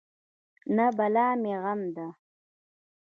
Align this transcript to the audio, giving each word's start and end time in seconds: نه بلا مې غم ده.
نه 0.75 0.85
بلا 0.97 1.27
مې 1.41 1.53
غم 1.63 1.81
ده. 1.95 2.07